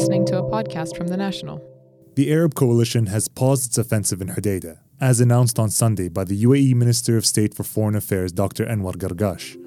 listening 0.00 0.24
to 0.24 0.38
a 0.38 0.42
podcast 0.42 0.96
from 0.96 1.08
The 1.08 1.16
National. 1.18 1.62
The 2.14 2.32
Arab 2.32 2.54
coalition 2.54 3.04
has 3.08 3.28
paused 3.28 3.66
its 3.66 3.76
offensive 3.76 4.22
in 4.22 4.28
Hodeidah, 4.28 4.78
as 4.98 5.20
announced 5.20 5.58
on 5.58 5.68
Sunday 5.68 6.08
by 6.08 6.24
the 6.24 6.42
UAE 6.42 6.74
Minister 6.74 7.18
of 7.18 7.26
State 7.26 7.52
for 7.52 7.64
Foreign 7.64 7.94
Affairs 7.94 8.32
Dr. 8.32 8.64
Anwar 8.64 8.94
Gargash. 8.94 9.58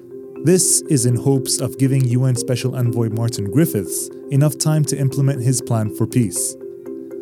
This 0.44 0.80
is 0.90 1.06
in 1.06 1.14
hopes 1.14 1.60
of 1.60 1.78
giving 1.78 2.04
UN 2.06 2.34
Special 2.34 2.74
Envoy 2.74 3.10
Martin 3.10 3.48
Griffiths 3.48 4.10
enough 4.32 4.58
time 4.58 4.84
to 4.86 4.98
implement 4.98 5.40
his 5.40 5.62
plan 5.62 5.94
for 5.94 6.04
peace. 6.04 6.54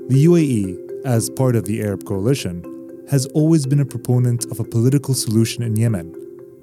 The 0.08 0.24
UAE, 0.24 1.04
as 1.04 1.28
part 1.28 1.54
of 1.54 1.66
the 1.66 1.82
Arab 1.82 2.06
coalition, 2.06 2.64
has 3.10 3.26
always 3.34 3.66
been 3.66 3.80
a 3.80 3.84
proponent 3.94 4.46
of 4.50 4.58
a 4.58 4.64
political 4.64 5.12
solution 5.12 5.62
in 5.62 5.76
Yemen. 5.76 6.14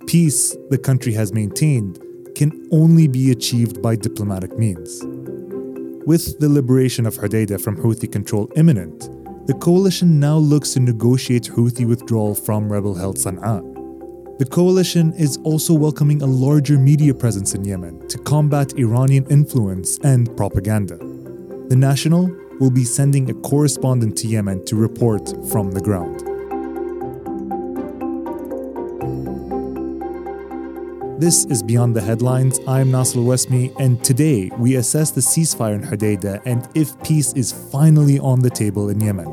Peace, 0.08 0.58
the 0.72 0.80
country 0.80 1.14
has 1.14 1.32
maintained, 1.32 2.00
can 2.34 2.68
only 2.72 3.08
be 3.08 3.30
achieved 3.30 3.84
by 3.84 3.96
diplomatic 3.96 4.58
means. 4.58 5.04
With 6.10 6.40
the 6.40 6.50
liberation 6.50 7.06
of 7.06 7.18
Hodeidah 7.18 7.62
from 7.62 7.78
Houthi 7.78 8.12
control 8.12 8.52
imminent, 8.56 9.02
the 9.46 9.54
coalition 9.54 10.20
now 10.20 10.38
looks 10.38 10.74
to 10.74 10.80
negotiate 10.80 11.44
Houthi 11.44 11.88
withdrawal 11.88 12.34
from 12.34 12.68
rebel 12.68 12.96
held 12.96 13.18
Sana'a. 13.18 13.62
The 14.40 14.46
coalition 14.46 15.14
is 15.14 15.38
also 15.44 15.76
welcoming 15.76 16.24
a 16.24 16.26
larger 16.26 16.80
media 16.80 17.14
presence 17.14 17.54
in 17.54 17.64
Yemen 17.64 18.08
to 18.08 18.18
combat 18.18 18.74
Iranian 18.80 19.28
influence 19.30 20.00
and 20.00 20.36
propaganda. 20.36 20.98
The 21.68 21.76
National 21.76 22.36
will 22.60 22.72
be 22.72 22.86
sending 22.86 23.30
a 23.30 23.36
correspondent 23.36 24.18
to 24.18 24.28
Yemen 24.28 24.66
to 24.66 24.76
report 24.76 25.30
from 25.52 25.70
the 25.74 25.80
ground. 25.80 26.29
This 31.20 31.44
is 31.48 31.62
Beyond 31.62 31.98
the 31.98 32.02
Headlines. 32.02 32.62
I'm 32.66 32.92
Naser 32.94 33.22
Wasmi, 33.22 33.78
and 33.78 34.02
today 34.06 34.50
we 34.58 34.78
assess 34.78 35.12
the 35.12 35.20
ceasefire 35.20 35.76
in 35.76 35.84
Hodeidah 35.84 36.42
and 36.46 36.66
if 36.76 36.98
peace 37.04 37.34
is 37.34 37.52
finally 37.52 38.18
on 38.20 38.40
the 38.40 38.50
table 38.50 38.88
in 38.88 39.02
Yemen. 39.02 39.28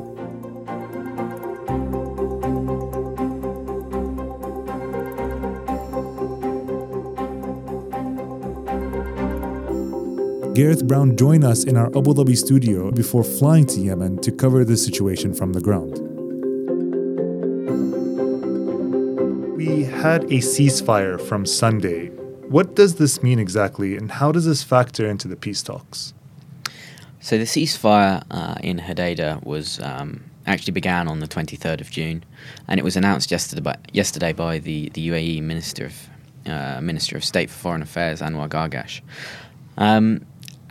Gareth 10.54 10.88
Browne 10.88 11.16
joined 11.16 11.44
us 11.44 11.62
in 11.62 11.76
our 11.76 11.86
Abu 11.96 12.14
Dhabi 12.14 12.36
studio 12.36 12.90
before 12.90 13.22
flying 13.22 13.64
to 13.66 13.80
Yemen 13.80 14.18
to 14.22 14.32
cover 14.32 14.64
the 14.64 14.76
situation 14.76 15.32
from 15.32 15.52
the 15.52 15.60
ground. 15.60 16.15
We 19.66 19.82
had 19.82 20.22
a 20.26 20.38
ceasefire 20.38 21.20
from 21.20 21.44
Sunday. 21.44 22.10
What 22.48 22.76
does 22.76 22.94
this 22.94 23.20
mean 23.20 23.40
exactly, 23.40 23.96
and 23.96 24.12
how 24.12 24.30
does 24.30 24.44
this 24.44 24.62
factor 24.62 25.08
into 25.08 25.26
the 25.26 25.34
peace 25.34 25.60
talks? 25.60 26.14
So 27.18 27.36
the 27.36 27.46
ceasefire 27.46 28.22
uh, 28.30 28.54
in 28.62 28.78
Hodeidah 28.78 29.44
was 29.44 29.80
um, 29.80 30.22
actually 30.46 30.70
began 30.70 31.08
on 31.08 31.18
the 31.18 31.26
23rd 31.26 31.80
of 31.80 31.90
June, 31.90 32.24
and 32.68 32.78
it 32.78 32.84
was 32.84 32.96
announced 32.96 33.32
yesterday 33.32 33.60
by, 33.60 33.76
yesterday 33.92 34.32
by 34.32 34.60
the, 34.60 34.88
the 34.90 35.08
UAE 35.08 35.42
Minister 35.42 35.86
of 35.86 36.08
uh, 36.46 36.80
Minister 36.80 37.16
of 37.16 37.24
State 37.24 37.50
for 37.50 37.56
Foreign 37.56 37.82
Affairs 37.82 38.20
Anwar 38.20 38.48
Gargash. 38.48 39.00
Um, 39.78 40.24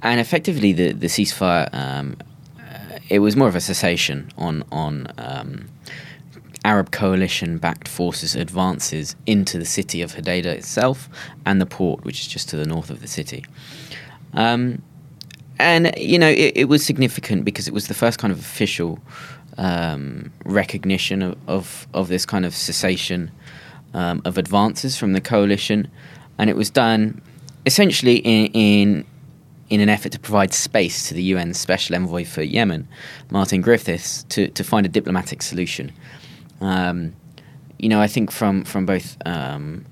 and 0.04 0.22
effectively, 0.22 0.72
the 0.72 0.94
the 0.94 1.08
ceasefire 1.08 1.68
um, 1.74 2.16
uh, 2.58 3.00
it 3.10 3.20
was 3.20 3.36
more 3.36 3.50
of 3.50 3.58
a 3.58 3.62
cessation 3.62 4.32
on 4.38 4.64
on 4.72 5.12
um, 5.18 5.68
Arab 6.66 6.90
coalition 6.90 7.60
backed 7.60 7.88
forces 7.88 8.36
advances 8.36 9.16
into 9.28 9.60
the 9.60 9.66
city 9.66 10.02
of 10.02 10.16
Hodeidah 10.16 10.48
itself 10.48 11.08
and 11.46 11.62
the 11.62 11.66
port, 11.68 12.04
which 12.04 12.22
is 12.22 12.28
just 12.28 12.50
to 12.50 12.58
the 12.58 12.66
north 12.66 12.90
of 12.90 13.02
the 13.02 13.08
city. 13.08 13.46
Um, 14.34 14.82
and, 15.60 15.94
you 15.96 16.18
know, 16.18 16.28
it, 16.28 16.54
it, 16.56 16.66
was 16.66 16.84
significant 16.84 17.46
because 17.46 17.68
it 17.68 17.74
was 17.74 17.88
the 17.88 17.94
first 17.94 18.18
kind 18.18 18.34
of 18.34 18.40
official 18.40 19.00
um, 19.60 20.34
recognition 20.44 21.22
of, 21.22 21.38
of, 21.48 21.88
of, 21.94 22.08
this 22.08 22.26
kind 22.26 22.46
of 22.46 22.54
cessation 22.54 23.32
um, 23.94 24.22
of 24.26 24.38
advances 24.38 24.98
from 24.98 25.14
the 25.14 25.22
coalition. 25.22 25.88
And 26.40 26.50
it 26.50 26.58
was 26.58 26.70
done 26.72 27.22
essentially 27.66 28.18
in, 28.18 28.48
in 28.54 29.06
in 29.70 29.82
an 29.82 29.90
effort 29.90 30.12
to 30.12 30.20
provide 30.20 30.54
space 30.54 31.08
to 31.08 31.16
the 31.16 31.24
UN 31.24 31.54
Special 31.54 31.96
Envoy 31.96 32.24
for 32.24 32.44
Yemen, 32.44 32.88
Martin 33.32 33.62
Griffiths, 33.62 34.22
to, 34.30 34.48
to 34.50 34.64
find 34.64 34.86
a 34.86 34.90
diplomatic 34.90 35.42
solution. 35.42 35.92
Um, 36.62 37.16
you 37.80 37.90
know, 37.90 38.02
I 38.02 38.08
think 38.08 38.32
from 38.32 38.64
from 38.64 38.86
both 38.86 39.18
um, 39.26 39.86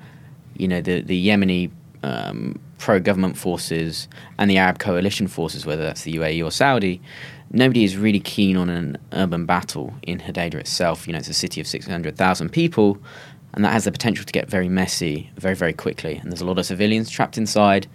you 0.57 0.67
know 0.67 0.81
the 0.81 1.01
the 1.01 1.27
Yemeni 1.27 1.71
um, 2.03 2.59
pro 2.77 2.99
government 2.99 3.37
forces 3.37 4.07
and 4.37 4.49
the 4.49 4.57
Arab 4.57 4.79
coalition 4.79 5.27
forces, 5.27 5.65
whether 5.65 5.83
that's 5.83 6.03
the 6.03 6.13
UAE 6.15 6.43
or 6.43 6.51
Saudi, 6.51 7.01
nobody 7.51 7.83
is 7.83 7.97
really 7.97 8.19
keen 8.19 8.57
on 8.57 8.69
an 8.69 8.97
urban 9.13 9.45
battle 9.45 9.93
in 10.03 10.19
Hodeidah 10.19 10.55
itself. 10.55 11.07
You 11.07 11.13
know, 11.13 11.19
it's 11.19 11.29
a 11.29 11.33
city 11.33 11.61
of 11.61 11.67
six 11.67 11.87
hundred 11.87 12.17
thousand 12.17 12.49
people. 12.49 12.97
And 13.55 13.63
that 13.63 13.71
has 13.71 13.83
the 13.83 13.91
potential 13.91 14.25
to 14.25 14.33
get 14.33 14.49
very 14.49 14.67
messy 14.67 15.29
very, 15.37 15.55
very 15.55 15.73
quickly. 15.73 16.15
And 16.15 16.31
there's 16.31 16.41
a 16.41 16.45
lot 16.45 16.57
of 16.57 16.65
civilians 16.65 17.09
trapped 17.09 17.37
inside. 17.37 17.85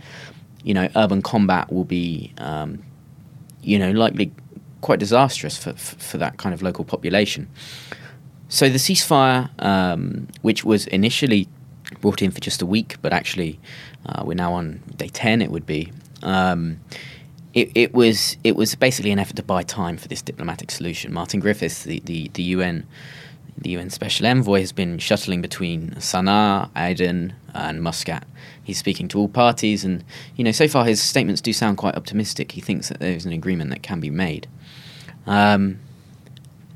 You 0.62 0.72
know, 0.72 0.88
urban 0.94 1.20
combat 1.20 1.72
will 1.72 1.84
be, 1.84 2.32
um, 2.38 2.82
you 3.62 3.76
know, 3.76 3.90
likely 3.90 4.30
quite 4.82 5.00
disastrous 5.00 5.58
for, 5.58 5.72
for, 5.72 5.96
for 5.98 6.18
that 6.18 6.36
kind 6.36 6.54
of 6.54 6.62
local 6.62 6.84
population. 6.84 7.48
So 8.48 8.68
the 8.68 8.78
ceasefire, 8.78 9.50
um, 9.62 10.28
which 10.42 10.64
was 10.64 10.86
initially 10.86 11.48
brought 12.00 12.22
in 12.22 12.30
for 12.30 12.40
just 12.40 12.62
a 12.62 12.66
week, 12.66 12.96
but 13.02 13.12
actually 13.12 13.60
uh, 14.06 14.22
we're 14.24 14.34
now 14.34 14.54
on 14.54 14.82
day 14.96 15.08
ten. 15.08 15.42
It 15.42 15.50
would 15.50 15.66
be. 15.66 15.92
Um, 16.22 16.80
it, 17.54 17.70
it, 17.74 17.94
was 17.94 18.36
it 18.44 18.56
was 18.56 18.74
basically 18.74 19.10
an 19.10 19.18
effort 19.18 19.36
to 19.36 19.42
buy 19.42 19.62
time 19.62 19.96
for 19.96 20.08
this 20.08 20.22
diplomatic 20.22 20.70
solution. 20.70 21.12
Martin 21.12 21.40
Griffiths, 21.40 21.84
the, 21.84 22.00
the, 22.00 22.30
the 22.34 22.42
UN 22.42 22.86
the 23.60 23.70
UN 23.70 23.90
Special 23.90 24.26
Envoy, 24.26 24.60
has 24.60 24.70
been 24.70 24.98
shuttling 24.98 25.42
between 25.42 25.90
Sana'a, 25.92 26.70
Aden, 26.76 27.34
and 27.54 27.82
Muscat. 27.82 28.24
He's 28.62 28.78
speaking 28.78 29.08
to 29.08 29.18
all 29.18 29.28
parties, 29.28 29.84
and 29.84 30.04
you 30.36 30.44
know 30.44 30.52
so 30.52 30.68
far 30.68 30.84
his 30.84 31.02
statements 31.02 31.40
do 31.40 31.52
sound 31.52 31.76
quite 31.76 31.96
optimistic. 31.96 32.52
He 32.52 32.60
thinks 32.60 32.88
that 32.88 33.00
there's 33.00 33.26
an 33.26 33.32
agreement 33.32 33.70
that 33.70 33.82
can 33.82 34.00
be 34.00 34.10
made. 34.10 34.46
Um, 35.26 35.80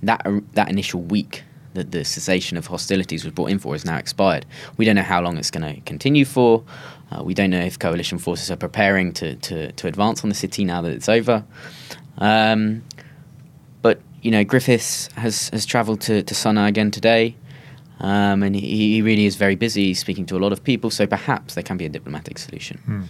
that 0.02 0.26
that 0.54 0.68
initial 0.68 1.00
week 1.00 1.44
that 1.74 1.90
the 1.90 2.04
cessation 2.04 2.56
of 2.56 2.66
hostilities 2.66 3.24
was 3.24 3.32
brought 3.32 3.50
in 3.50 3.58
for 3.58 3.74
is 3.74 3.84
now 3.84 3.96
expired. 3.96 4.46
We 4.76 4.84
don't 4.84 4.96
know 4.96 5.02
how 5.02 5.20
long 5.20 5.36
it's 5.36 5.50
going 5.50 5.74
to 5.74 5.80
continue 5.82 6.24
for. 6.24 6.64
Uh, 7.10 7.22
we 7.22 7.34
don't 7.34 7.50
know 7.50 7.60
if 7.60 7.78
coalition 7.78 8.18
forces 8.18 8.50
are 8.50 8.56
preparing 8.56 9.12
to, 9.14 9.36
to, 9.36 9.72
to 9.72 9.86
advance 9.86 10.22
on 10.22 10.28
the 10.28 10.34
city 10.34 10.64
now 10.64 10.82
that 10.82 10.92
it's 10.92 11.08
over. 11.08 11.44
Um, 12.18 12.82
but, 13.82 14.00
you 14.22 14.30
know, 14.30 14.44
Griffiths 14.44 15.08
has, 15.16 15.48
has 15.50 15.66
travelled 15.66 16.00
to, 16.02 16.22
to 16.22 16.34
Sana'a 16.34 16.68
again 16.68 16.90
today. 16.90 17.36
Um, 18.00 18.42
and 18.42 18.56
he, 18.56 18.94
he, 18.94 19.02
really 19.02 19.26
is 19.26 19.36
very 19.36 19.54
busy 19.54 19.94
speaking 19.94 20.26
to 20.26 20.36
a 20.36 20.40
lot 20.40 20.52
of 20.52 20.64
people, 20.64 20.90
so 20.90 21.06
perhaps 21.06 21.54
there 21.54 21.62
can 21.62 21.76
be 21.76 21.86
a 21.86 21.88
diplomatic 21.88 22.36
solution. 22.36 22.78
Hmm. 22.78 23.02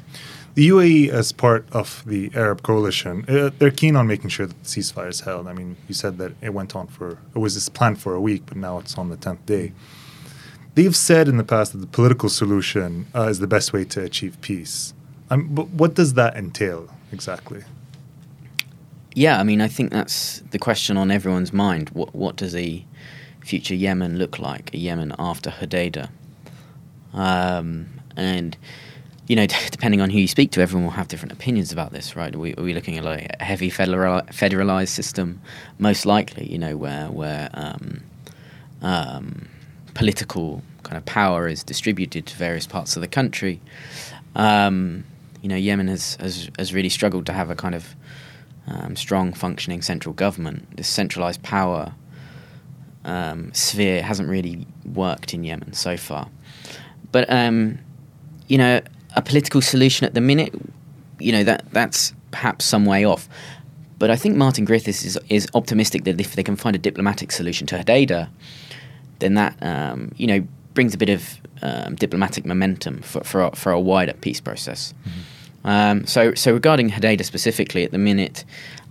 The 0.55 0.69
UAE, 0.69 1.09
as 1.09 1.33
part 1.33 1.67
of 1.73 2.03
the 2.07 2.31
Arab 2.35 2.63
coalition, 2.63 3.25
uh, 3.27 3.51
they're 3.59 3.71
keen 3.71 3.97
on 3.97 4.07
making 4.07 4.29
sure 4.29 4.47
that 4.47 4.63
the 4.63 4.69
ceasefire 4.69 5.09
is 5.09 5.21
held. 5.21 5.49
I 5.49 5.55
mean, 5.55 5.77
you 5.89 5.95
said 5.95 6.19
that 6.19 6.33
it 6.43 6.53
went 6.53 6.77
on 6.77 6.89
for, 6.89 7.13
it 7.35 7.39
was 7.39 7.69
planned 7.71 8.03
for 8.03 8.15
a 8.15 8.21
week, 8.21 8.43
but 8.45 8.59
now 8.59 8.79
it's 8.79 8.99
on 8.99 9.09
the 9.09 9.17
10th 9.17 9.47
day. 9.47 9.73
They've 10.75 10.95
said 10.95 11.27
in 11.27 11.39
the 11.39 11.45
past 11.45 11.73
that 11.73 11.79
the 11.79 11.87
political 11.87 12.29
solution 12.29 13.07
uh, 13.15 13.29
is 13.29 13.39
the 13.39 13.47
best 13.47 13.73
way 13.73 13.85
to 13.87 14.03
achieve 14.03 14.39
peace. 14.43 14.93
Um, 15.31 15.49
but 15.55 15.69
what 15.69 15.95
does 15.95 16.15
that 16.15 16.37
entail 16.37 16.89
exactly? 17.13 17.65
Yeah, 19.15 19.39
I 19.39 19.43
mean, 19.43 19.61
I 19.63 19.69
think 19.69 19.91
that's 19.91 20.41
the 20.51 20.59
question 20.59 20.99
on 20.99 21.11
everyone's 21.11 21.53
mind. 21.53 21.91
What, 21.91 22.15
what 22.15 22.37
does 22.37 22.55
a 22.55 22.85
future 23.41 23.75
Yemen 23.75 24.19
look 24.19 24.39
like? 24.39 24.73
A 24.75 24.79
Yemen 24.79 25.15
after 25.19 25.51
Hodeidah? 25.51 26.11
Um, 27.15 27.89
and 28.17 28.57
you 29.27 29.37
know, 29.37 29.47
depending 29.71 30.01
on 30.01 30.11
who 30.11 30.19
you 30.19 30.29
speak 30.29 30.51
to, 30.53 30.61
everyone 30.61 30.85
will 30.85 30.93
have 30.93 31.09
different 31.09 31.33
opinions 31.33 31.73
about 31.73 31.93
this, 31.93 32.17
right? 32.17 32.35
Are 32.35 32.39
we, 32.39 32.55
are 32.55 32.63
we 32.63 32.75
looking 32.75 32.99
at 32.99 33.05
like 33.05 33.35
a 33.39 33.45
heavy 33.45 33.71
federal, 33.71 34.23
federalized 34.23 34.89
system? 34.89 35.41
Most 35.79 36.07
likely, 36.07 36.51
you 36.51 36.59
know, 36.59 36.77
where 36.77 37.11
where 37.11 37.51
um, 37.55 38.03
um, 38.83 39.49
political 39.95 40.63
kind 40.83 40.97
of 40.97 41.05
power 41.05 41.49
is 41.49 41.63
distributed 41.63 42.27
to 42.27 42.37
various 42.37 42.67
parts 42.67 42.97
of 42.97 43.03
the 43.03 43.09
country. 43.09 43.61
Um, 44.35 45.05
you 45.41 45.49
know, 45.49 45.57
Yemen 45.57 45.89
has, 45.89 46.17
has 46.17 46.51
has 46.59 46.73
really 46.73 46.89
struggled 46.89 47.27
to 47.27 47.33
have 47.33 47.51
a 47.51 47.57
kind 47.57 47.75
of 47.75 47.95
um, 48.67 48.97
strong, 48.97 49.33
functioning 49.33 49.83
central 49.83 50.15
government. 50.15 50.77
This 50.77 50.89
centralized 50.89 51.43
power 51.43 51.95
um, 53.05 53.53
sphere 53.53 54.03
hasn't 54.03 54.29
really 54.29 54.67
worked 54.85 55.35
in 55.35 55.45
Yemen 55.45 55.73
so 55.73 55.97
far. 55.97 56.29
But 57.11 57.31
um, 57.31 57.79
you 58.49 58.59
know, 58.59 58.81
a 59.15 59.23
political 59.23 59.61
solution 59.61 60.07
at 60.07 60.15
the 60.15 60.21
minute, 60.21 60.55
you 61.19 61.33
know, 61.33 61.45
that 61.45 61.65
that's 61.73 62.13
perhaps 62.31 62.65
some 62.65 62.85
way 62.85 63.05
off. 63.05 63.29
But 63.99 64.11
I 64.11 64.17
think 64.17 64.37
Martin 64.37 64.65
Griffiths 64.65 65.05
is, 65.05 65.19
is 65.29 65.47
optimistic 65.55 66.05
that 66.05 66.21
if 66.21 66.35
they 66.35 66.43
can 66.43 66.57
find 66.57 66.75
a 66.75 66.79
diplomatic 66.79 67.31
solution 67.31 67.67
to 67.69 67.77
Hodeidah, 67.79 68.29
then 69.21 69.35
that, 69.35 69.57
um, 69.63 70.11
you 70.17 70.27
know, 70.27 70.45
brings 70.75 70.95
a 70.95 70.99
bit 70.99 71.09
of 71.09 71.39
um, 71.63 71.95
diplomatic 71.95 72.45
momentum 72.45 73.03
for, 73.03 73.23
for, 73.23 73.45
a, 73.45 73.55
for 73.55 73.71
a 73.71 73.79
wider 73.79 74.15
peace 74.15 74.41
process. 74.41 74.93
Mm-hmm. 75.05 75.69
Um, 75.69 76.07
so, 76.07 76.35
so 76.35 76.53
regarding 76.53 76.91
Hodeidah 76.91 77.25
specifically, 77.25 77.85
at 77.85 77.93
the 77.93 77.99
minute, 77.99 78.45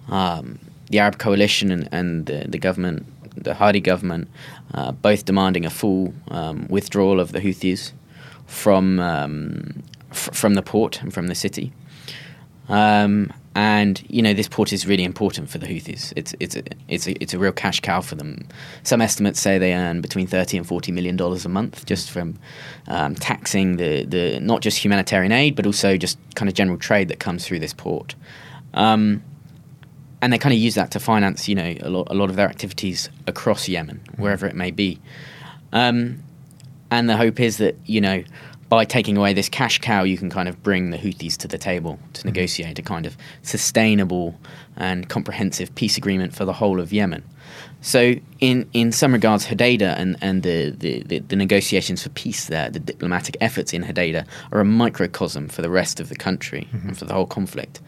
um, 0.08 0.60
the 0.90 1.00
Arab 1.00 1.18
coalition 1.18 1.72
and, 1.72 1.90
and 1.92 2.26
the, 2.28 2.46
the 2.48 2.58
government, 2.58 3.06
the 3.36 3.56
Hadi 3.56 3.82
government, 3.82 4.30
uh, 4.74 4.92
both 4.94 5.26
demanding 5.26 5.66
a 5.66 5.70
full 5.70 6.14
um, 6.30 6.68
withdrawal 6.70 7.20
of 7.20 7.34
the 7.34 7.40
Houthis 7.40 7.92
from 8.46 9.00
um, 9.00 9.84
f- 10.12 10.30
from 10.34 10.54
the 10.54 10.62
port 10.62 11.02
and 11.02 11.14
from 11.14 11.28
the 11.28 11.36
city. 11.36 11.72
Um, 12.70 13.34
and 13.54 14.02
you 14.08 14.22
know 14.22 14.34
this 14.34 14.48
port 14.48 14.72
is 14.72 14.88
really 14.88 15.04
important 15.04 15.50
for 15.50 15.58
the 15.58 15.68
Houthis. 15.68 16.14
It's 16.16 16.34
it's 16.40 16.56
a, 16.56 16.64
it's 16.88 17.08
a, 17.08 17.22
it's 17.22 17.34
a 17.34 17.40
real 17.40 17.52
cash 17.52 17.82
cow 17.82 18.00
for 18.00 18.16
them. 18.16 18.48
Some 18.84 19.02
estimates 19.02 19.42
say 19.42 19.58
they 19.58 19.74
earn 19.74 20.00
between 20.00 20.26
thirty 20.28 20.58
and 20.58 20.66
forty 20.66 20.92
million 20.92 21.18
dollars 21.18 21.46
a 21.46 21.50
month 21.50 21.86
just 21.86 22.12
from 22.12 22.40
um, 22.88 23.16
taxing 23.16 23.76
the 23.76 24.06
the 24.06 24.40
not 24.40 24.62
just 24.62 24.78
humanitarian 24.78 25.34
aid 25.34 25.56
but 25.56 25.66
also 25.66 25.98
just 25.98 26.18
kind 26.36 26.48
of 26.48 26.56
general 26.56 26.78
trade 26.78 27.10
that 27.10 27.20
comes 27.20 27.46
through 27.46 27.60
this 27.60 27.74
port. 27.74 28.16
Um, 28.74 29.22
and 30.22 30.32
they 30.32 30.38
kind 30.38 30.54
of 30.54 30.60
use 30.60 30.76
that 30.76 30.92
to 30.92 31.00
finance, 31.00 31.48
you 31.48 31.56
know, 31.56 31.76
a 31.82 31.90
lot, 31.90 32.08
a 32.12 32.14
lot 32.14 32.30
of 32.30 32.36
their 32.36 32.48
activities 32.48 33.10
across 33.26 33.68
Yemen, 33.68 34.00
wherever 34.18 34.46
it 34.46 34.56
may 34.56 34.70
be. 34.70 35.00
Um, 35.74 36.24
and 36.92 37.10
the 37.10 37.18
hope 37.18 37.40
is 37.40 37.58
that, 37.58 37.76
you 37.86 38.02
know, 38.02 38.24
by 38.72 38.86
taking 38.86 39.18
away 39.18 39.34
this 39.34 39.50
cash 39.50 39.80
cow, 39.80 40.04
you 40.04 40.18
can 40.18 40.30
kind 40.30 40.48
of 40.48 40.64
bring 40.64 40.92
the 40.92 40.98
Houthis 40.98 41.36
to 41.36 41.46
the 41.46 41.58
table 41.58 42.00
to 42.14 42.26
negotiate 42.26 42.80
a 42.80 42.82
kind 42.82 43.06
of 43.06 43.18
sustainable 43.42 44.40
and 44.78 45.10
comprehensive 45.10 45.76
peace 45.76 45.98
agreement 45.98 46.34
for 46.34 46.46
the 46.46 46.54
whole 46.54 46.80
of 46.80 46.94
Yemen. 46.94 47.22
So, 47.82 48.16
in, 48.40 48.70
in 48.72 48.94
some 48.94 49.12
regards, 49.12 49.46
Hodeidah 49.48 50.00
and, 50.00 50.16
and 50.22 50.44
the, 50.44 50.70
the, 50.70 51.04
the, 51.04 51.20
the 51.20 51.36
negotiations 51.36 52.02
for 52.04 52.10
peace 52.12 52.46
there, 52.46 52.70
the 52.70 52.80
diplomatic 52.80 53.36
efforts 53.42 53.74
in 53.74 53.84
Hodeidah, 53.84 54.26
are 54.54 54.62
a 54.62 54.66
microcosm 54.66 55.50
for 55.50 55.62
the 55.62 55.70
rest 55.70 56.00
of 56.00 56.08
the 56.08 56.16
country 56.16 56.70
mm-hmm. 56.72 56.88
and 56.88 56.98
for 56.98 57.04
the 57.04 57.14
whole 57.14 57.28
conflict. 57.28 57.82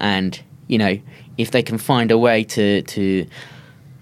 And, 0.00 0.38
you 0.68 0.76
know, 0.76 1.00
if 1.38 1.50
they 1.50 1.62
can 1.62 1.78
find 1.78 2.10
a 2.10 2.18
way 2.18 2.44
to, 2.44 2.82
to 2.82 3.26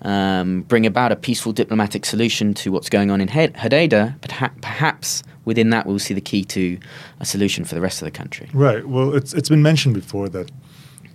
um, 0.02 0.62
bring 0.62 0.86
about 0.86 1.12
a 1.12 1.16
peaceful 1.16 1.52
diplomatic 1.52 2.04
solution 2.04 2.54
to 2.54 2.70
what's 2.72 2.88
going 2.88 3.10
on 3.10 3.20
in 3.20 3.28
Hodeidah, 3.28 4.60
perhaps 4.60 5.22
within 5.44 5.70
that 5.70 5.86
we'll 5.86 5.98
see 5.98 6.14
the 6.14 6.20
key 6.20 6.44
to 6.44 6.78
a 7.20 7.24
solution 7.24 7.64
for 7.64 7.74
the 7.74 7.80
rest 7.80 8.02
of 8.02 8.06
the 8.06 8.10
country. 8.10 8.48
Right. 8.52 8.86
Well, 8.86 9.14
it's 9.14 9.32
it's 9.34 9.48
been 9.48 9.62
mentioned 9.62 9.94
before 9.94 10.28
that 10.28 10.50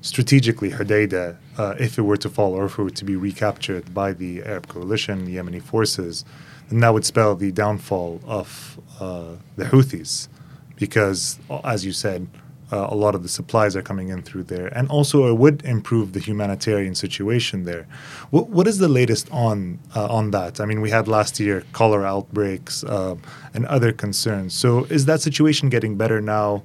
strategically 0.01 0.69
Hodeidah, 0.71 1.37
uh, 1.57 1.75
if 1.79 1.97
it 1.97 2.01
were 2.01 2.17
to 2.17 2.29
fall 2.29 2.53
or 2.53 2.65
if 2.65 2.77
it 2.77 2.83
were 2.83 2.89
to 2.89 3.05
be 3.05 3.15
recaptured 3.15 3.93
by 3.93 4.11
the 4.11 4.43
Arab 4.43 4.67
coalition, 4.67 5.25
the 5.25 5.37
Yemeni 5.37 5.61
forces, 5.61 6.25
then 6.69 6.79
that 6.79 6.93
would 6.93 7.05
spell 7.05 7.35
the 7.35 7.51
downfall 7.51 8.19
of 8.25 8.79
uh, 8.99 9.35
the 9.55 9.65
Houthis, 9.65 10.27
because 10.75 11.39
as 11.63 11.85
you 11.85 11.93
said, 11.93 12.27
uh, 12.71 12.87
a 12.89 12.95
lot 12.95 13.15
of 13.15 13.23
the 13.23 13.29
supplies 13.29 13.75
are 13.75 13.81
coming 13.81 14.09
in 14.09 14.21
through 14.21 14.43
there, 14.43 14.67
and 14.67 14.89
also 14.89 15.27
it 15.27 15.37
would 15.37 15.63
improve 15.65 16.13
the 16.13 16.19
humanitarian 16.19 16.95
situation 16.95 17.65
there. 17.65 17.85
What, 18.31 18.49
what 18.49 18.67
is 18.67 18.77
the 18.77 18.87
latest 18.87 19.29
on 19.31 19.79
uh, 19.95 20.07
on 20.07 20.31
that? 20.31 20.59
I 20.59 20.65
mean, 20.65 20.81
we 20.81 20.89
had 20.89 21.07
last 21.07 21.39
year 21.39 21.63
cholera 21.73 22.05
outbreaks 22.05 22.83
uh, 22.83 23.15
and 23.53 23.65
other 23.65 23.91
concerns. 23.91 24.53
So, 24.53 24.85
is 24.85 25.05
that 25.05 25.21
situation 25.21 25.69
getting 25.69 25.97
better 25.97 26.21
now? 26.21 26.63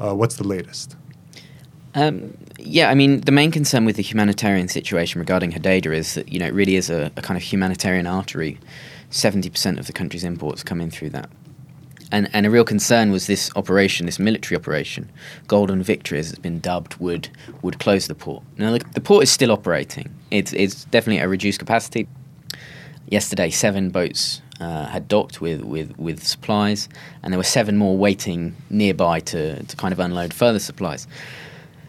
Uh, 0.00 0.14
what's 0.14 0.36
the 0.36 0.46
latest? 0.46 0.96
Um, 1.94 2.36
yeah, 2.58 2.88
I 2.88 2.94
mean, 2.94 3.20
the 3.22 3.32
main 3.32 3.50
concern 3.50 3.84
with 3.84 3.96
the 3.96 4.02
humanitarian 4.02 4.68
situation 4.68 5.18
regarding 5.18 5.52
Hodeidah 5.52 5.94
is 5.94 6.14
that 6.14 6.32
you 6.32 6.38
know 6.38 6.46
it 6.46 6.54
really 6.54 6.76
is 6.76 6.88
a, 6.88 7.10
a 7.16 7.22
kind 7.22 7.36
of 7.36 7.42
humanitarian 7.42 8.06
artery. 8.06 8.58
Seventy 9.10 9.50
percent 9.50 9.80
of 9.80 9.86
the 9.88 9.92
country's 9.92 10.22
imports 10.22 10.62
come 10.62 10.80
in 10.80 10.90
through 10.90 11.10
that 11.10 11.28
and 12.10 12.28
and 12.32 12.46
a 12.46 12.50
real 12.50 12.64
concern 12.64 13.10
was 13.10 13.26
this 13.26 13.50
operation, 13.56 14.06
this 14.06 14.18
military 14.18 14.56
operation, 14.56 15.10
Golden 15.46 15.82
Victory, 15.82 16.18
as 16.18 16.30
it's 16.30 16.38
been 16.38 16.60
dubbed, 16.60 16.96
would 16.96 17.28
would 17.62 17.78
close 17.78 18.06
the 18.06 18.14
port. 18.14 18.42
Now 18.56 18.72
the, 18.72 18.84
the 18.94 19.00
port 19.00 19.22
is 19.22 19.30
still 19.30 19.50
operating. 19.50 20.14
It's 20.30 20.52
it's 20.52 20.84
definitely 20.86 21.22
a 21.22 21.28
reduced 21.28 21.58
capacity. 21.58 22.08
Yesterday, 23.08 23.50
seven 23.50 23.90
boats 23.90 24.40
uh, 24.60 24.86
had 24.86 25.08
docked 25.08 25.40
with, 25.40 25.62
with, 25.62 25.98
with 25.98 26.22
supplies, 26.22 26.88
and 27.22 27.32
there 27.32 27.38
were 27.38 27.42
seven 27.42 27.76
more 27.76 27.96
waiting 27.96 28.54
nearby 28.68 29.18
to, 29.20 29.62
to 29.64 29.76
kind 29.76 29.92
of 29.92 29.98
unload 29.98 30.32
further 30.32 30.60
supplies. 30.60 31.08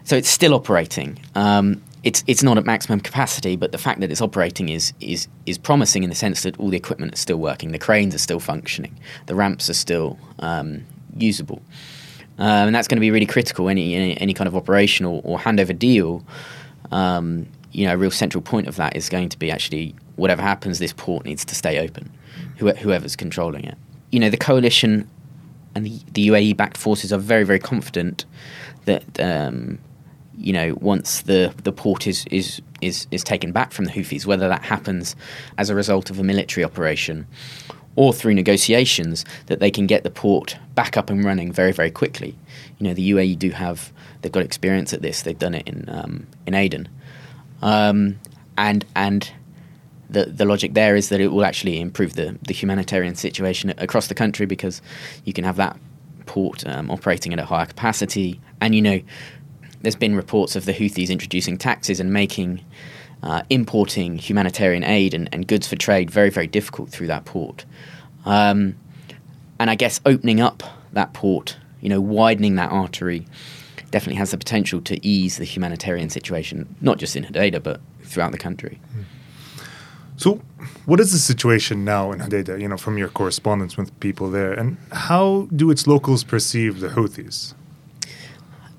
So 0.04 0.16
it's 0.16 0.30
still 0.30 0.54
operating. 0.54 1.20
Um, 1.36 1.84
it's 2.04 2.24
it's 2.26 2.42
not 2.42 2.58
at 2.58 2.66
maximum 2.66 3.00
capacity, 3.00 3.56
but 3.56 3.72
the 3.72 3.78
fact 3.78 4.00
that 4.00 4.12
it's 4.12 4.22
operating 4.22 4.70
is 4.70 4.94
is 5.00 5.28
is 5.46 5.58
promising 5.58 6.04
in 6.04 6.10
the 6.10 6.16
sense 6.16 6.42
that 6.44 6.60
all 6.60 6.70
the 6.70 6.78
equipment 6.78 7.14
is 7.14 7.20
still 7.20 7.38
working, 7.38 7.72
the 7.72 7.80
cranes 7.80 8.16
are 8.16 8.20
still 8.20 8.40
functioning, 8.40 8.98
the 9.28 9.36
ramps 9.36 9.70
are 9.70 9.76
still 9.76 10.18
um, 10.40 10.84
usable, 11.16 11.62
um, 12.40 12.68
and 12.68 12.76
that's 12.76 12.88
going 12.88 12.98
to 12.98 13.02
be 13.02 13.12
really 13.12 13.28
critical. 13.28 13.70
Any 13.70 13.96
any, 13.96 14.20
any 14.20 14.34
kind 14.34 14.48
of 14.48 14.56
operational 14.56 15.22
or 15.24 15.38
handover 15.38 15.78
deal, 15.78 16.26
um, 16.92 17.46
you 17.72 17.86
know, 17.86 17.94
a 17.94 17.98
real 17.98 18.12
central 18.12 18.42
point 18.42 18.68
of 18.68 18.78
that 18.78 18.96
is 18.96 19.08
going 19.08 19.30
to 19.30 19.38
be 19.38 19.52
actually 19.52 19.96
whatever 20.16 20.42
happens, 20.42 20.80
this 20.80 20.94
port 20.94 21.26
needs 21.26 21.46
to 21.46 21.56
stay 21.56 21.80
open, 21.80 22.12
whoever's 22.58 23.16
controlling 23.16 23.66
it. 23.66 23.78
You 24.12 24.20
know, 24.20 24.30
the 24.30 24.38
coalition 24.38 25.10
and 25.74 25.86
the, 25.86 26.00
the 26.14 26.28
UAE-backed 26.28 26.78
forces 26.78 27.14
are 27.14 27.20
very 27.20 27.44
very 27.44 27.60
confident 27.60 28.26
that 28.86 29.04
um, 29.20 29.78
you 30.38 30.54
know, 30.54 30.76
once 30.80 31.22
the, 31.22 31.54
the 31.64 31.72
port 31.72 32.08
is, 32.08 32.26
is, 32.32 32.62
is, 32.82 33.08
is 33.12 33.24
taken 33.24 33.52
back 33.52 33.72
from 33.72 33.86
the 33.86 33.92
Houthis, 33.92 34.26
whether 34.26 34.48
that 34.48 34.64
happens 34.64 35.16
as 35.58 35.70
a 35.70 35.76
result 35.76 36.10
of 36.10 36.20
a 36.20 36.24
military 36.24 36.64
operation 36.64 37.28
or 37.96 38.14
through 38.14 38.34
negotiations, 38.34 39.26
that 39.48 39.60
they 39.60 39.70
can 39.70 39.86
get 39.86 40.04
the 40.04 40.10
port 40.10 40.58
back 40.76 40.96
up 40.96 41.10
and 41.10 41.24
running 41.24 41.52
very, 41.52 41.74
very 41.74 41.92
quickly. 41.92 42.38
You 42.80 42.88
know, 42.88 42.94
the 42.94 43.12
UAE 43.12 43.38
do 43.38 43.50
have, 43.52 43.92
they've 44.22 44.32
got 44.32 44.44
experience 44.44 44.94
at 44.94 45.02
this, 45.02 45.24
they've 45.24 45.38
done 45.38 45.54
it 45.54 45.68
in, 45.68 45.86
um, 45.90 46.28
in 46.46 46.54
Aden. 46.54 46.88
Um, 47.62 48.20
and, 48.58 48.86
and 48.96 49.30
the, 50.10 50.26
the 50.26 50.46
logic 50.46 50.74
there 50.74 50.96
is 50.96 51.10
that 51.10 51.20
it 51.20 51.28
will 51.28 51.46
actually 51.46 51.80
improve 51.82 52.14
the, 52.14 52.38
the 52.48 52.54
humanitarian 52.54 53.16
situation 53.16 53.74
across 53.78 54.08
the 54.08 54.16
country 54.16 54.46
because 54.46 54.82
you 55.26 55.34
can 55.34 55.44
have 55.44 55.58
that 55.58 55.78
port 56.26 56.66
um, 56.66 56.90
operating 56.90 57.34
at 57.34 57.40
a 57.40 57.46
higher 57.46 57.66
capacity. 57.66 58.40
And, 58.62 58.74
you 58.74 58.82
know, 58.82 59.02
there's 59.82 59.96
been 59.96 60.16
reports 60.16 60.56
of 60.56 60.66
the 60.66 60.74
Houthis 60.74 61.10
introducing 61.10 61.58
taxes 61.58 62.00
and 62.00 62.14
making 62.14 62.64
uh, 63.24 63.44
importing 63.50 64.18
humanitarian 64.18 64.84
aid 64.84 65.14
and, 65.14 65.30
and, 65.32 65.48
goods 65.48 65.68
for 65.68 65.76
trade 65.76 66.10
very, 66.10 66.30
very 66.30 66.48
difficult 66.48 66.90
through 66.90 67.08
that 67.08 67.26
port. 67.26 67.66
Um, 68.26 68.76
and 69.60 69.70
I 69.70 69.76
guess 69.76 70.02
opening 70.08 70.42
up 70.42 70.64
that 70.94 71.14
port, 71.14 71.58
you 71.82 71.90
know, 71.90 72.02
widening 72.02 72.56
that 72.56 72.72
artery, 72.72 73.28
definitely 73.92 74.16
has 74.16 74.32
the 74.32 74.38
potential 74.38 74.82
to 74.82 75.06
ease 75.06 75.38
the 75.38 75.44
humanitarian 75.44 76.10
situation, 76.10 76.76
not 76.82 76.98
just 76.98 77.16
in 77.16 77.24
Hodeidah, 77.26 77.62
but 77.62 77.80
throughout 78.04 78.32
the 78.32 78.38
country. 78.38 78.80
So, 80.18 80.42
what 80.86 81.00
is 81.00 81.12
the 81.12 81.18
situation 81.18 81.84
now 81.84 82.12
in 82.12 82.20
Hodeidah, 82.20 82.60
you 82.60 82.68
know, 82.68 82.78
from 82.78 82.98
your 82.98 83.10
correspondence 83.10 83.78
with 83.78 83.98
people 84.00 84.30
there, 84.30 84.54
and 84.54 84.78
how 84.92 85.48
do 85.56 85.70
its 85.72 85.88
locals 85.88 86.24
perceive 86.24 86.80
the 86.80 86.90
Houthis? 86.90 87.54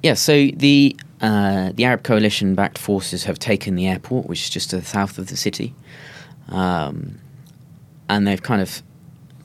Yeah, 0.02 0.14
so 0.14 0.48
the 0.48 0.96
uh, 1.20 1.70
the 1.74 1.84
Arab 1.84 2.02
coalition-backed 2.02 2.78
forces 2.78 3.24
have 3.24 3.38
taken 3.38 3.76
the 3.76 3.86
airport, 3.86 4.26
which 4.26 4.42
is 4.42 4.50
just 4.50 4.70
to 4.70 4.78
the 4.78 4.84
south 4.84 5.18
of 5.18 5.28
the 5.28 5.36
city, 5.36 5.72
um, 6.48 7.20
and 8.08 8.26
they've 8.26 8.42
kind 8.42 8.60
of 8.60 8.82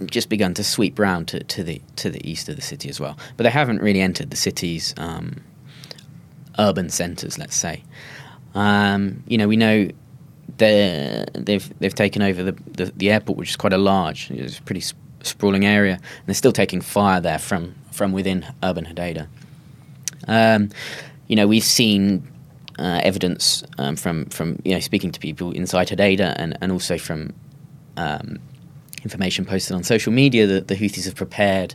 just 0.05 0.29
begun 0.29 0.55
to 0.55 0.63
sweep 0.63 0.97
round 0.97 1.27
to, 1.27 1.43
to, 1.43 1.63
the 1.63 1.81
to 1.95 2.09
the 2.09 2.27
east 2.27 2.49
of 2.49 2.55
the 2.55 2.61
city 2.61 2.89
as 2.89 2.99
well. 2.99 3.17
But 3.35 3.43
they 3.43 3.51
haven't 3.51 3.81
really 3.81 4.01
entered 4.01 4.31
the 4.31 4.37
city's 4.37 4.95
um, 4.97 5.43
urban 6.57 6.89
centres, 6.89 7.37
let's 7.37 7.55
say. 7.55 7.83
Um, 8.55 9.23
you 9.27 9.37
know, 9.37 9.47
we 9.47 9.57
know 9.57 9.89
they've 10.57 11.79
they've 11.79 11.95
taken 11.95 12.23
over 12.23 12.43
the, 12.43 12.51
the, 12.71 12.85
the 12.95 13.11
airport, 13.11 13.37
which 13.37 13.49
is 13.51 13.55
quite 13.55 13.73
a 13.73 13.77
large, 13.77 14.31
it's 14.31 14.57
a 14.57 14.61
pretty 14.63 14.83
sprawling 15.21 15.65
area, 15.65 15.93
and 15.93 16.25
they're 16.25 16.33
still 16.33 16.51
taking 16.51 16.81
fire 16.81 17.21
there 17.21 17.39
from 17.39 17.75
from 17.91 18.11
within 18.11 18.45
urban 18.63 18.85
Hodeidah. 18.85 19.27
Um, 20.27 20.69
you 21.27 21.35
know, 21.35 21.47
we've 21.47 21.63
seen 21.63 22.27
uh, 22.79 23.01
evidence 23.03 23.63
um, 23.77 23.95
from 23.95 24.25
from 24.25 24.59
you 24.63 24.73
know 24.73 24.79
speaking 24.79 25.11
to 25.11 25.19
people 25.19 25.51
inside 25.51 25.89
Hodeidah 25.89 26.35
and 26.37 26.57
and 26.61 26.71
also 26.71 26.97
from 26.97 27.33
um, 27.97 28.39
information 29.03 29.45
posted 29.45 29.75
on 29.75 29.83
social 29.83 30.13
media 30.13 30.45
that 30.47 30.67
the 30.67 30.75
Houthis 30.75 31.05
have 31.05 31.15
prepared 31.15 31.73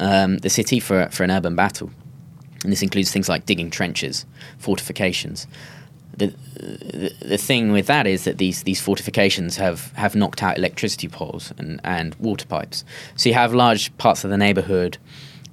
um, 0.00 0.38
the 0.38 0.50
city 0.50 0.80
for 0.80 1.08
for 1.10 1.24
an 1.24 1.30
urban 1.30 1.54
battle, 1.56 1.90
and 2.62 2.72
this 2.72 2.82
includes 2.82 3.12
things 3.12 3.28
like 3.28 3.46
digging 3.46 3.70
trenches, 3.70 4.26
fortifications. 4.58 5.46
The, 6.16 6.34
the, 6.56 7.14
the 7.20 7.38
thing 7.38 7.70
with 7.70 7.86
that 7.86 8.08
is 8.08 8.24
that 8.24 8.38
these 8.38 8.64
these 8.64 8.80
fortifications 8.80 9.56
have, 9.56 9.92
have 9.92 10.16
knocked 10.16 10.42
out 10.42 10.58
electricity 10.58 11.06
poles 11.06 11.52
and, 11.58 11.80
and 11.84 12.16
water 12.16 12.44
pipes. 12.44 12.84
So 13.14 13.28
you 13.28 13.36
have 13.36 13.54
large 13.54 13.96
parts 13.98 14.24
of 14.24 14.30
the 14.30 14.36
neighborhood 14.36 14.98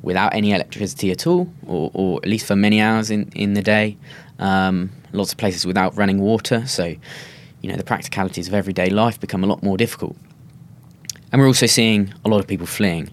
without 0.01 0.33
any 0.33 0.51
electricity 0.51 1.11
at 1.11 1.25
all, 1.27 1.49
or, 1.65 1.91
or 1.93 2.19
at 2.23 2.29
least 2.29 2.45
for 2.45 2.55
many 2.55 2.81
hours 2.81 3.09
in, 3.09 3.29
in 3.35 3.53
the 3.53 3.61
day. 3.61 3.97
Um, 4.39 4.91
lots 5.13 5.31
of 5.31 5.37
places 5.37 5.65
without 5.65 5.95
running 5.97 6.19
water, 6.19 6.67
so 6.67 6.85
you 7.61 7.69
know 7.69 7.77
the 7.77 7.83
practicalities 7.83 8.47
of 8.47 8.53
everyday 8.53 8.89
life 8.89 9.19
become 9.19 9.43
a 9.43 9.47
lot 9.47 9.63
more 9.63 9.77
difficult. 9.77 10.15
And 11.31 11.41
we're 11.41 11.47
also 11.47 11.65
seeing 11.65 12.13
a 12.23 12.29
lot 12.29 12.39
of 12.39 12.47
people 12.47 12.67
fleeing. 12.67 13.09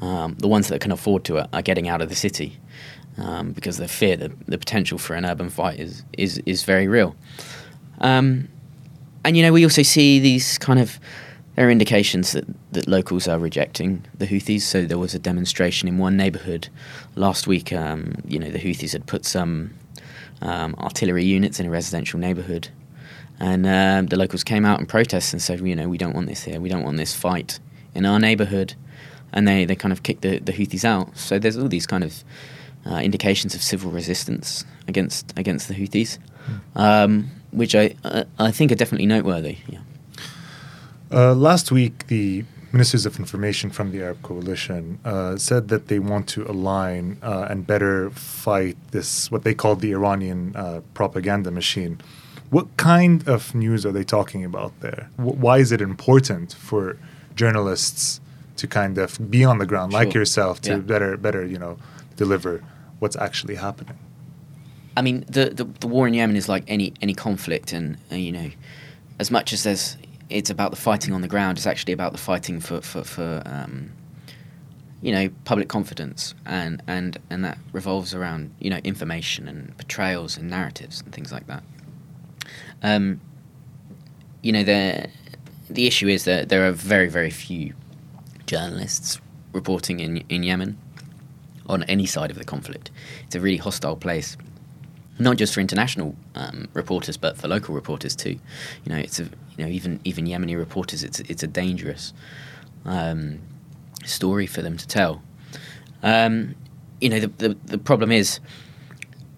Um, 0.00 0.34
the 0.38 0.48
ones 0.48 0.68
that 0.68 0.80
can 0.80 0.92
afford 0.92 1.24
to 1.24 1.38
are, 1.38 1.48
are 1.52 1.62
getting 1.62 1.88
out 1.88 2.02
of 2.02 2.08
the 2.08 2.14
city. 2.16 2.58
um, 3.18 3.52
because 3.52 3.78
the 3.78 3.88
fear, 3.88 4.16
the, 4.16 4.32
the 4.46 4.58
potential 4.58 4.98
for 4.98 5.14
an 5.14 5.24
urban 5.24 5.48
fight 5.50 5.80
is 5.80 6.04
is 6.16 6.38
is 6.46 6.64
very 6.64 6.88
real. 6.88 7.16
Um, 8.00 8.48
and 9.24 9.36
you 9.36 9.42
know, 9.42 9.52
we 9.52 9.64
also 9.64 9.82
see 9.82 10.20
these 10.20 10.58
kind 10.58 10.78
of 10.78 10.98
there 11.56 11.66
are 11.66 11.70
indications 11.70 12.32
that, 12.32 12.44
that 12.72 12.86
locals 12.86 13.26
are 13.26 13.38
rejecting 13.38 14.04
the 14.16 14.26
Houthis. 14.26 14.60
So 14.60 14.84
there 14.84 14.98
was 14.98 15.14
a 15.14 15.18
demonstration 15.18 15.88
in 15.88 15.98
one 15.98 16.16
neighbourhood 16.16 16.68
last 17.14 17.46
week. 17.46 17.72
Um, 17.72 18.14
you 18.26 18.38
know, 18.38 18.50
the 18.50 18.58
Houthis 18.58 18.92
had 18.92 19.06
put 19.06 19.24
some 19.24 19.74
um, 20.42 20.74
artillery 20.78 21.24
units 21.24 21.58
in 21.58 21.66
a 21.66 21.70
residential 21.70 22.20
neighbourhood, 22.20 22.68
and 23.40 23.66
uh, 23.66 24.02
the 24.08 24.16
locals 24.16 24.44
came 24.44 24.64
out 24.64 24.78
and 24.78 24.88
protested 24.88 25.34
and 25.34 25.42
said, 25.42 25.60
you 25.60 25.74
know, 25.74 25.88
we 25.88 25.98
don't 25.98 26.14
want 26.14 26.28
this 26.28 26.44
here. 26.44 26.60
We 26.60 26.68
don't 26.68 26.84
want 26.84 26.98
this 26.98 27.14
fight 27.14 27.58
in 27.94 28.06
our 28.06 28.18
neighbourhood. 28.18 28.74
And 29.32 29.46
they, 29.46 29.64
they 29.64 29.74
kind 29.74 29.92
of 29.92 30.02
kicked 30.02 30.22
the, 30.22 30.38
the 30.38 30.52
Houthis 30.52 30.84
out. 30.84 31.16
So 31.16 31.38
there's 31.38 31.58
all 31.58 31.68
these 31.68 31.86
kind 31.86 32.04
of 32.04 32.24
uh, 32.86 32.96
indications 32.96 33.54
of 33.54 33.62
civil 33.62 33.90
resistance 33.90 34.64
against 34.88 35.32
against 35.36 35.68
the 35.68 35.74
Houthis, 35.74 36.18
mm. 36.46 36.80
um, 36.80 37.30
which 37.50 37.74
I 37.74 37.96
uh, 38.04 38.24
I 38.38 38.52
think 38.52 38.70
are 38.72 38.76
definitely 38.76 39.06
noteworthy. 39.06 39.58
Yeah. 39.68 39.80
Uh, 41.10 41.34
last 41.34 41.70
week, 41.70 42.06
the 42.08 42.44
ministers 42.72 43.06
of 43.06 43.18
information 43.18 43.70
from 43.70 43.92
the 43.92 44.02
Arab 44.02 44.20
coalition 44.22 44.98
uh, 45.04 45.36
said 45.36 45.68
that 45.68 45.88
they 45.88 45.98
want 45.98 46.28
to 46.28 46.44
align 46.50 47.16
uh, 47.22 47.46
and 47.48 47.66
better 47.66 48.10
fight 48.10 48.76
this 48.90 49.30
what 49.30 49.44
they 49.44 49.54
call 49.54 49.76
the 49.76 49.92
Iranian 49.92 50.54
uh, 50.56 50.80
propaganda 50.94 51.50
machine. 51.50 51.98
What 52.50 52.76
kind 52.76 53.26
of 53.28 53.54
news 53.54 53.86
are 53.86 53.92
they 53.92 54.04
talking 54.04 54.44
about 54.44 54.78
there? 54.80 55.10
W- 55.16 55.36
why 55.36 55.58
is 55.58 55.72
it 55.72 55.80
important 55.80 56.52
for 56.52 56.98
journalists 57.34 58.20
to 58.56 58.66
kind 58.66 58.98
of 58.98 59.30
be 59.30 59.44
on 59.44 59.58
the 59.58 59.66
ground, 59.66 59.92
sure. 59.92 60.00
like 60.00 60.14
yourself, 60.14 60.60
to 60.62 60.72
yeah. 60.72 60.78
better 60.78 61.16
better 61.16 61.46
you 61.46 61.58
know 61.58 61.78
deliver 62.16 62.62
what's 62.98 63.16
actually 63.16 63.56
happening? 63.56 63.98
I 64.96 65.02
mean, 65.02 65.24
the, 65.28 65.50
the, 65.50 65.64
the 65.64 65.86
war 65.86 66.08
in 66.08 66.14
Yemen 66.14 66.36
is 66.36 66.48
like 66.48 66.64
any 66.66 66.94
any 67.00 67.14
conflict, 67.14 67.72
and 67.72 67.96
uh, 68.10 68.16
you 68.16 68.32
know, 68.32 68.50
as 69.18 69.30
much 69.30 69.52
as 69.52 69.62
there's 69.62 69.96
it's 70.30 70.50
about 70.50 70.70
the 70.70 70.76
fighting 70.76 71.14
on 71.14 71.20
the 71.20 71.28
ground. 71.28 71.58
It's 71.58 71.66
actually 71.66 71.92
about 71.92 72.12
the 72.12 72.18
fighting 72.18 72.60
for 72.60 72.80
for, 72.80 73.04
for 73.04 73.42
um, 73.46 73.92
you 75.02 75.12
know 75.12 75.28
public 75.44 75.68
confidence, 75.68 76.34
and 76.44 76.82
and 76.86 77.18
and 77.30 77.44
that 77.44 77.58
revolves 77.72 78.14
around 78.14 78.54
you 78.58 78.70
know 78.70 78.78
information 78.78 79.48
and 79.48 79.76
portrayals 79.76 80.36
and 80.36 80.50
narratives 80.50 81.00
and 81.00 81.12
things 81.12 81.32
like 81.32 81.46
that. 81.46 81.62
Um, 82.82 83.20
you 84.42 84.52
know 84.52 84.62
the 84.62 85.08
the 85.68 85.86
issue 85.86 86.08
is 86.08 86.24
that 86.24 86.48
there 86.48 86.66
are 86.66 86.72
very 86.72 87.08
very 87.08 87.30
few 87.30 87.74
journalists 88.46 89.20
reporting 89.52 90.00
in 90.00 90.18
in 90.28 90.42
Yemen 90.42 90.78
on 91.68 91.82
any 91.84 92.06
side 92.06 92.30
of 92.30 92.38
the 92.38 92.44
conflict. 92.44 92.90
It's 93.24 93.34
a 93.34 93.40
really 93.40 93.56
hostile 93.56 93.96
place 93.96 94.36
not 95.18 95.36
just 95.36 95.54
for 95.54 95.60
international 95.60 96.14
um, 96.34 96.68
reporters, 96.74 97.16
but 97.16 97.36
for 97.36 97.48
local 97.48 97.74
reporters 97.74 98.14
too. 98.14 98.38
You 98.84 98.92
know, 98.92 98.96
it's 98.96 99.18
a 99.18 99.24
you 99.24 99.64
know 99.64 99.66
even 99.66 100.00
even 100.04 100.26
Yemeni 100.26 100.56
reporters. 100.56 101.02
It's 101.02 101.20
it's 101.20 101.42
a 101.42 101.46
dangerous 101.46 102.12
um, 102.84 103.40
story 104.04 104.46
for 104.46 104.62
them 104.62 104.76
to 104.76 104.86
tell. 104.86 105.22
Um, 106.02 106.54
you 107.00 107.08
know, 107.08 107.20
the, 107.20 107.28
the, 107.28 107.56
the 107.64 107.78
problem 107.78 108.12
is 108.12 108.40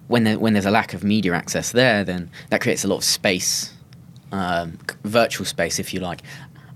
when 0.06 0.24
there, 0.24 0.38
when 0.38 0.52
there's 0.52 0.66
a 0.66 0.70
lack 0.70 0.94
of 0.94 1.02
media 1.04 1.34
access 1.34 1.72
there, 1.72 2.04
then 2.04 2.30
that 2.50 2.60
creates 2.60 2.84
a 2.84 2.88
lot 2.88 2.96
of 2.96 3.04
space, 3.04 3.72
um, 4.32 4.78
virtual 5.04 5.46
space, 5.46 5.78
if 5.78 5.92
you 5.92 6.00
like, 6.00 6.22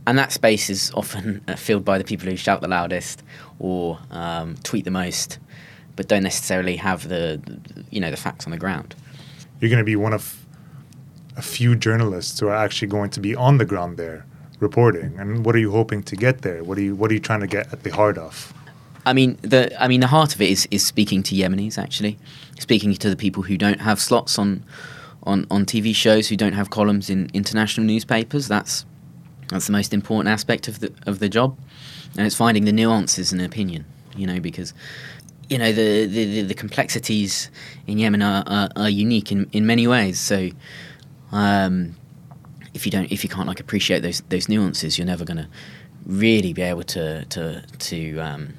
and 0.06 0.18
that 0.18 0.32
space 0.32 0.70
is 0.70 0.90
often 0.94 1.40
filled 1.56 1.84
by 1.84 1.98
the 1.98 2.04
people 2.04 2.28
who 2.28 2.36
shout 2.36 2.60
the 2.60 2.68
loudest 2.68 3.22
or 3.58 3.98
um, 4.10 4.56
tweet 4.62 4.84
the 4.84 4.90
most 4.90 5.38
but 5.96 6.08
don't 6.08 6.22
necessarily 6.22 6.76
have 6.76 7.08
the, 7.08 7.40
you 7.90 8.00
know 8.00 8.10
the 8.10 8.16
facts 8.16 8.46
on 8.46 8.52
the 8.52 8.58
ground. 8.58 8.94
You're 9.60 9.70
going 9.70 9.78
to 9.78 9.84
be 9.84 9.96
one 9.96 10.12
of 10.12 10.44
a 11.36 11.42
few 11.42 11.76
journalists 11.76 12.38
who 12.40 12.48
are 12.48 12.56
actually 12.56 12.88
going 12.88 13.10
to 13.10 13.20
be 13.20 13.34
on 13.34 13.58
the 13.58 13.64
ground 13.64 13.96
there 13.96 14.26
reporting. 14.60 15.18
And 15.18 15.44
what 15.44 15.54
are 15.54 15.58
you 15.58 15.70
hoping 15.70 16.02
to 16.04 16.16
get 16.16 16.42
there? 16.42 16.64
What 16.64 16.78
are 16.78 16.82
you 16.82 16.94
What 16.94 17.10
are 17.10 17.14
you 17.14 17.20
trying 17.20 17.40
to 17.40 17.46
get 17.46 17.72
at 17.72 17.82
the 17.82 17.90
heart 17.90 18.16
of? 18.16 18.54
I 19.04 19.12
mean, 19.12 19.36
the 19.42 19.70
I 19.82 19.88
mean, 19.88 20.00
the 20.00 20.06
heart 20.06 20.34
of 20.34 20.40
it 20.40 20.50
is 20.50 20.68
is 20.70 20.86
speaking 20.86 21.22
to 21.24 21.34
Yemenis 21.34 21.76
actually, 21.76 22.18
speaking 22.58 22.94
to 22.94 23.10
the 23.10 23.16
people 23.16 23.42
who 23.42 23.58
don't 23.58 23.80
have 23.80 24.00
slots 24.00 24.38
on 24.38 24.64
on 25.24 25.46
on 25.50 25.66
TV 25.66 25.94
shows, 25.94 26.28
who 26.28 26.36
don't 26.36 26.54
have 26.54 26.70
columns 26.70 27.10
in 27.10 27.30
international 27.34 27.86
newspapers. 27.86 28.48
That's 28.48 28.86
that's 29.48 29.66
the 29.66 29.72
most 29.72 29.92
important 29.92 30.32
aspect 30.32 30.68
of 30.68 30.80
the 30.80 30.92
of 31.06 31.18
the 31.18 31.28
job, 31.28 31.58
and 32.16 32.26
it's 32.26 32.36
finding 32.36 32.64
the 32.64 32.72
nuances 32.72 33.32
in 33.32 33.40
opinion. 33.40 33.84
You 34.16 34.26
know, 34.26 34.40
because 34.40 34.74
you 35.52 35.58
know 35.58 35.70
the, 35.70 36.06
the, 36.06 36.42
the 36.42 36.54
complexities 36.54 37.50
in 37.86 37.98
Yemen 37.98 38.22
are, 38.22 38.42
are, 38.46 38.70
are, 38.74 38.88
unique 38.88 39.30
in, 39.30 39.50
in 39.52 39.66
many 39.66 39.86
ways. 39.86 40.18
So 40.18 40.48
um, 41.30 41.94
if 42.72 42.86
you 42.86 42.90
don't 42.90 43.12
if 43.12 43.22
you 43.22 43.28
can't 43.28 43.46
like 43.46 43.60
appreciate 43.60 44.00
those 44.00 44.22
those 44.30 44.48
nuances, 44.48 44.96
you're 44.96 45.06
never 45.06 45.26
going 45.26 45.36
to 45.36 45.48
really 46.06 46.54
be 46.54 46.62
able 46.62 46.84
to 46.84 47.26
to 47.26 47.62
to 47.80 48.18
um, 48.18 48.54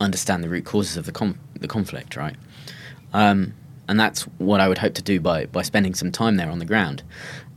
understand 0.00 0.42
the 0.42 0.48
root 0.48 0.64
causes 0.64 0.96
of 0.96 1.04
the 1.04 1.12
com- 1.12 1.38
the 1.60 1.68
conflict, 1.68 2.16
right? 2.16 2.36
Um, 3.12 3.52
and 3.86 4.00
that's 4.00 4.22
what 4.38 4.58
I 4.58 4.68
would 4.68 4.78
hope 4.78 4.94
to 4.94 5.02
do 5.02 5.20
by 5.20 5.44
by 5.46 5.60
spending 5.60 5.94
some 5.94 6.10
time 6.10 6.36
there 6.36 6.48
on 6.48 6.60
the 6.60 6.64
ground, 6.64 7.02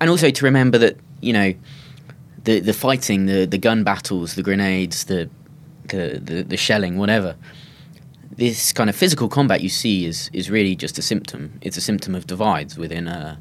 and 0.02 0.10
also 0.10 0.30
to 0.32 0.46
remember 0.46 0.78
that 0.80 0.98
you 1.22 1.32
know 1.32 1.54
the 2.44 2.60
the 2.60 2.74
fighting, 2.74 3.26
the 3.26 3.46
the 3.46 3.58
gun 3.58 3.86
battles, 3.86 4.36
the 4.36 4.44
grenades, 4.44 5.06
the 5.06 5.30
the, 5.88 6.20
the, 6.22 6.44
the 6.44 6.58
shelling, 6.58 6.98
whatever 6.98 7.38
this 8.38 8.74
kind 8.74 8.90
of 8.90 8.96
physical 8.96 9.30
combat 9.30 9.62
you 9.62 9.70
see 9.70 10.06
is 10.06 10.30
is 10.34 10.50
really 10.50 10.76
just 10.76 10.98
a 10.98 11.02
symptom. 11.02 11.60
It's 11.62 11.78
a 11.78 11.82
symptom 11.82 12.16
of 12.16 12.28
divides 12.28 12.78
within 12.78 13.08
a 13.08 13.40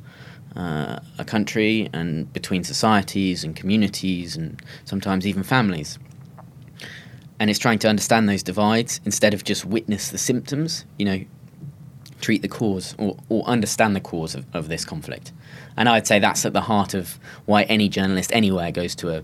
uh, 0.57 1.01
a 1.19 1.25
country 1.25 1.89
and 1.93 2.33
between 2.33 2.63
societies 2.63 3.43
and 3.43 3.57
communities 3.57 4.37
and 4.37 4.63
sometimes 4.85 5.27
even 5.27 5.43
families. 5.43 5.99
And 7.41 7.51
it's 7.51 7.59
trying 7.59 7.81
to 7.81 7.89
understand 7.89 8.29
those 8.29 8.45
divides 8.45 9.01
instead 9.05 9.35
of 9.35 9.43
just 9.43 9.65
witness 9.65 10.11
the 10.11 10.19
symptoms. 10.19 10.85
You 10.97 11.05
know, 11.07 11.25
treat 12.21 12.43
the 12.43 12.49
cause 12.49 12.95
or, 12.99 13.17
or 13.29 13.45
understand 13.45 13.97
the 13.97 14.01
cause 14.01 14.35
of, 14.35 14.47
of 14.55 14.69
this 14.69 14.85
conflict. 14.85 15.33
And 15.77 15.89
I'd 15.89 16.07
say 16.07 16.21
that's 16.21 16.47
at 16.47 16.53
the 16.53 16.63
heart 16.63 16.95
of 16.95 17.19
why 17.47 17.65
any 17.65 17.89
journalist 17.89 18.31
anywhere 18.33 18.71
goes 18.71 18.95
to 18.97 19.17
a 19.17 19.23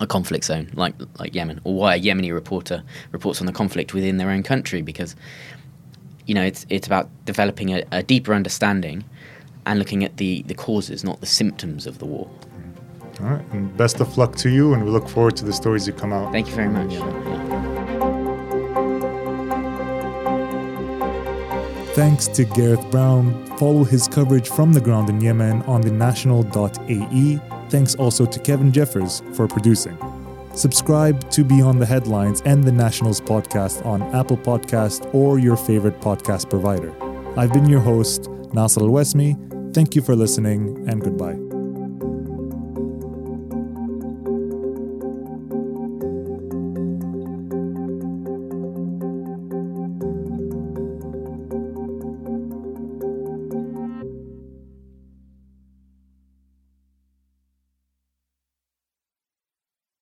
a 0.00 0.06
conflict 0.06 0.44
zone 0.44 0.70
like 0.74 0.94
like 1.18 1.34
Yemen, 1.34 1.60
or 1.64 1.74
why 1.74 1.94
a 1.94 2.00
Yemeni 2.00 2.32
reporter 2.32 2.82
reports 3.12 3.40
on 3.40 3.46
the 3.46 3.52
conflict 3.52 3.94
within 3.94 4.16
their 4.16 4.30
own 4.30 4.42
country, 4.42 4.82
because 4.82 5.16
you 6.26 6.34
know 6.34 6.42
it's 6.42 6.66
it's 6.68 6.86
about 6.86 7.08
developing 7.24 7.72
a, 7.72 7.84
a 7.92 8.02
deeper 8.02 8.34
understanding 8.34 9.04
and 9.64 9.78
looking 9.78 10.04
at 10.04 10.16
the 10.16 10.42
the 10.42 10.54
causes, 10.54 11.04
not 11.04 11.20
the 11.20 11.26
symptoms 11.26 11.86
of 11.86 11.98
the 11.98 12.06
war. 12.06 12.28
All 13.20 13.26
right, 13.26 13.44
and 13.52 13.74
best 13.76 14.00
of 14.00 14.18
luck 14.18 14.36
to 14.36 14.50
you, 14.50 14.74
and 14.74 14.84
we 14.84 14.90
look 14.90 15.08
forward 15.08 15.36
to 15.38 15.44
the 15.44 15.52
stories 15.52 15.86
you 15.86 15.92
come 15.92 16.12
out. 16.12 16.32
Thank 16.32 16.48
you 16.48 16.54
very 16.54 16.68
much. 16.68 16.92
Thanks 21.94 22.26
to 22.28 22.44
Gareth 22.44 22.90
Browne. 22.90 23.46
Follow 23.56 23.82
his 23.82 24.06
coverage 24.06 24.50
from 24.50 24.74
the 24.74 24.82
ground 24.82 25.08
in 25.08 25.18
Yemen 25.18 25.62
on 25.62 25.80
the 25.80 25.90
national.ae 25.90 27.40
Thanks 27.70 27.94
also 27.94 28.26
to 28.26 28.40
Kevin 28.40 28.72
Jeffers 28.72 29.22
for 29.34 29.46
producing. 29.46 29.98
Subscribe 30.54 31.30
to 31.30 31.44
Beyond 31.44 31.82
the 31.82 31.86
Headlines 31.86 32.40
and 32.46 32.64
the 32.64 32.72
Nationals 32.72 33.20
podcast 33.20 33.84
on 33.84 34.02
Apple 34.14 34.38
Podcast 34.38 35.14
or 35.14 35.38
your 35.38 35.56
favorite 35.56 36.00
podcast 36.00 36.48
provider. 36.48 36.94
I've 37.38 37.52
been 37.52 37.68
your 37.68 37.80
host, 37.80 38.22
Naser 38.54 38.80
Al 38.80 38.88
Wasmi. 38.88 39.74
Thank 39.74 39.94
you 39.94 40.00
for 40.00 40.16
listening 40.16 40.88
and 40.88 41.02
goodbye. 41.02 41.45